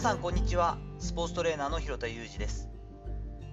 [0.00, 0.78] さんこんにちは。
[0.98, 2.70] スポーツトレーナーの広田裕二です。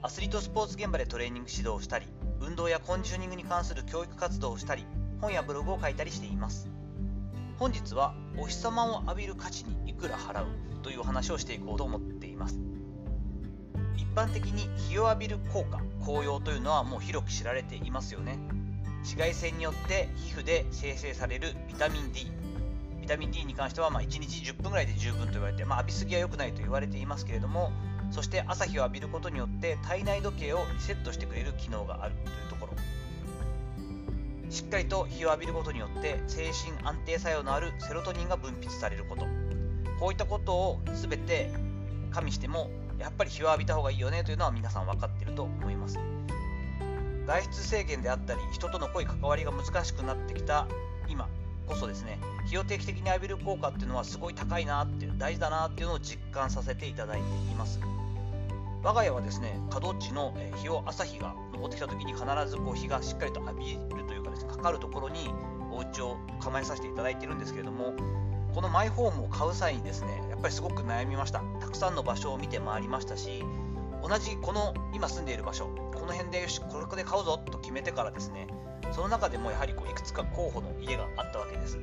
[0.00, 2.06] アスリートスポーツ現場でトレーニング指導をしたり
[2.40, 4.86] 運動やコンディショニングに関する教育活動をしたり
[5.20, 6.70] 本やブログを書いたりしています。
[7.58, 10.46] 本日はお日様を浴びる価値にいくら払う
[10.84, 12.60] というお話をしていこうと思っています。
[13.96, 18.38] 一般的に日を浴びる効果効用というのはもう広く知られていますよね。
[18.98, 22.30] 紫外線によって皮膚で生成されるビタミン D
[23.06, 27.70] ビタミン D に関してはま1日10分ぐらいで十分と言われて、まあ、浴びすぎは良くないと言われていますけれども
[28.10, 32.72] そして朝日を浴びることによって体内時計をリセットしてくれる機能があるというところ。
[34.50, 39.26] しっかりと日を浴びることによって精神安定作用のあるセロトニンが分泌されること。
[40.00, 41.52] こういったことを全て
[42.10, 45.98] 加味してもやっぱり日を浴びた方がいいよねというのは皆さん分かっていると思います。
[47.26, 50.66] 外出制限であったり人との濃い関わりが難しくなってきた
[51.08, 51.28] 今
[51.66, 57.80] こそですね日を定期的に浴びる効果っていうのはすごい高いなっていう大事だなっていうのを実感させていただいています。
[58.82, 60.32] 我が家はですね角地の
[60.62, 65.28] 日を朝日が昇ってきた時に必ずこう日がしっかりと浴びるというかですねかかるところに
[65.72, 67.94] お家を構えさせていただいてるんですけれども
[68.54, 71.42] このマイホームを買う際にですねやっぱりすごく悩みました。
[71.60, 73.42] たくさんの場所を見て回りましたし
[74.08, 78.46] 同じこの今住んでいる場所この辺でよしこれで買うぞと決めてからですね
[78.92, 81.78] その中でもやはりこういくつか候補の家があったわけです。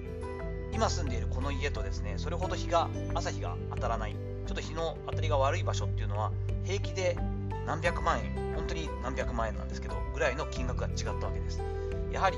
[0.71, 4.15] 今住んでいるこの家とですねそれほど日が朝日が当たらない。
[4.45, 6.31] ちょっと日の当たりが悪い場所っていうのは
[6.65, 7.17] 平気で
[7.65, 11.61] 何百万円本当に何百万円なんですけどぐらいの金額が違ったわけです。
[12.11, 12.37] やはり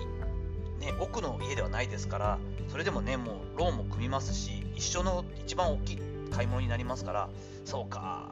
[0.79, 5.99] ね奥の家ではないですからそれでもねもうローンも組みますし一緒の一番大きい
[6.31, 7.29] 買い物になりますから
[7.63, 8.31] そうか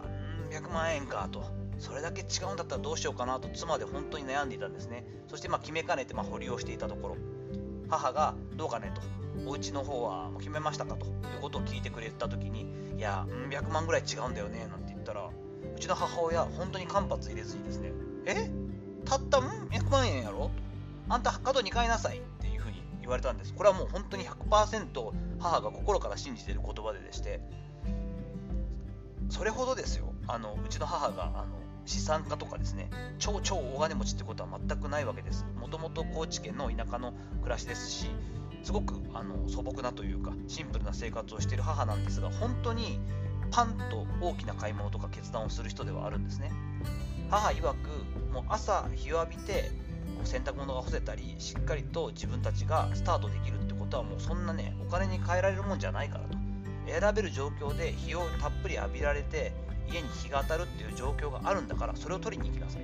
[0.73, 1.43] 万円かと。
[1.79, 3.47] それだけ違うんだったらどうしようかなと。
[3.49, 5.05] 妻で本当に悩んでいたんですね。
[5.27, 7.17] そしてま決めかねてま保留をしていたところ。
[7.89, 9.01] 母がどうかねと。
[9.49, 11.05] お家の方はもう決めましたかと。
[11.05, 12.65] いうことを聞いてくれた時に
[12.97, 14.67] いや100万ぐらい違うんだよね。
[14.69, 15.29] なんて言ったら
[15.75, 17.91] うちの母親本当に間髪入れずにですね
[18.25, 18.49] え？
[19.05, 20.51] たったん？100万円やろ？
[21.09, 22.19] あんた角に買いなさい。
[22.19, 23.53] っていうふうに言われたんです。
[23.53, 27.41] これはもう本当に100%母が心から信じている言葉ででして。
[29.29, 30.12] それほどですよ。
[30.27, 32.89] あのうちの母があの資産家とかですね
[33.19, 35.45] 超超大金持ちってことは全くないわけです。
[35.59, 38.07] もともと高知県の田舎の暮らしですし
[38.63, 42.99] すごくあの素朴なというかシンプルな生活をしている母なんですが本当に
[43.51, 46.51] パンと大きな買い物とか決断をする人ではあるんですね。
[47.29, 47.73] 母曰く
[48.33, 49.71] もう朝日を浴びて
[50.23, 56.37] 洗濯物が干せたりしっかりと自分たちがスタートできるってことはもうそんなねお金に換えられるもんじゃないからと。
[56.87, 59.53] 選べる状況で日をたっぷり浴びられて
[59.91, 62.81] 家に日が当たるっていう状況があるんだからそれを取りに行きなさい。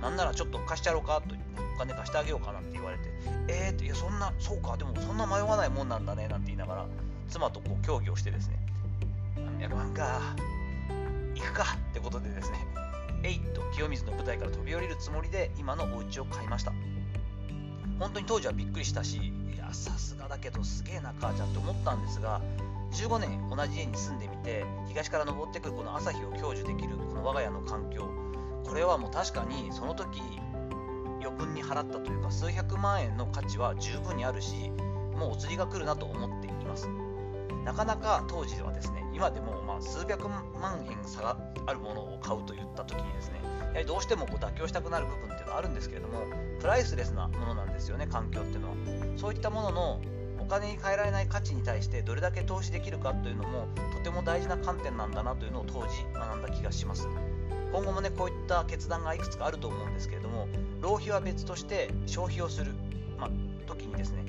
[0.00, 1.20] なんならちょっと貸してやろうか？
[1.26, 1.34] と
[1.74, 2.52] お金貸してあげようか？
[2.52, 3.04] なんて言われて。
[3.48, 4.76] えーっていやそんなそうか。
[4.76, 6.28] でもそんな迷わないもんなんだね。
[6.28, 6.86] なんて言いながら
[7.28, 8.58] 妻とこう協議をしてですね。
[9.60, 10.20] 100万か。
[11.34, 11.64] 行くか。
[11.90, 12.64] ってことでですね。
[13.24, 16.72] えいと清水の舞台から飛び降りるつもりで今のお家を買いました。
[17.98, 22.40] 本当に当時はびっくりしたしいやさすがだけどすげえな母ちゃんって思ったんですが
[22.92, 28.08] 15年同じ家に住んでみて東から昇ってくるこの朝日を享受できるこの我が家の環境。
[28.64, 30.20] これはもう確かにその時
[31.22, 34.70] 余分に払ったというか数百万円の価値は十分にあるし
[35.16, 36.88] もうお釣りが来るなと思っています。
[37.64, 46.20] なかなか当時はですね今でもま数百万円差があるものを買うといった時にですねやはりどうしてもこう妥協したくなる部分っていうのはあるんですけれども
[46.60, 48.74] プライスレスなものなんですよね環境っていうのは。
[49.16, 50.00] そういったものの
[50.48, 57.08] 金に換えられない価値に対してどれだけ投資できるかというのもとても大事な観点なんだなというのを当時学んだ気がします。
[57.72, 60.48] 今後もねこういった決断がいくつかあると思うんですけれども
[60.80, 62.72] 浪費は別として消費をする、
[63.18, 63.30] まあ、
[63.66, 64.24] 時にですね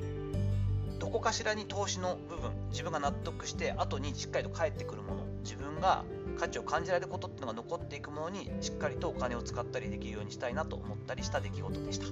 [0.98, 6.04] どこかしらに投資の部分自分が納得して後にしっかりと返ってくるもの自分が
[6.38, 12.06] 価値を感じられることっていうのが残っていくものにしっかりとお金を使ったりできるようにしたいなと思ったりした出来事でした。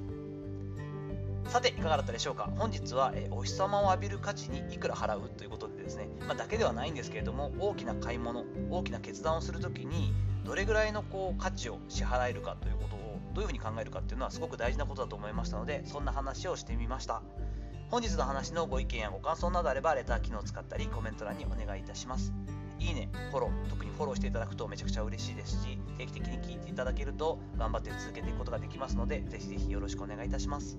[1.46, 2.50] さていかがだったでしょうか？
[2.56, 10.12] 本日は、えお日様を浴びる価値にいくら払うということでですね、まあ、だけではないんですけれども大きな買い物大きな決断をするときに
[10.44, 17.22] どれぐらいのこう価値を支払えるかということをどういうふうに考えるかっていうのはすごく大事なことだと思いましたのでそんな話をしてみました。
[17.90, 22.34] 本日の話のご意見やご感想などあればレター機能を使ったりコメント欄にお願いいたします。
[22.78, 30.78] いいね、フォロー、特にフォローしていただくとめちゃくちゃ嬉しいですし、定期的に聞いていただけると頑張って続けていくことができますので、ぜひぜひよろしくお願いいたします。